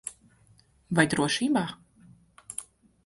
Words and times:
Vai 0.99 1.05
drošībā? 1.13 1.63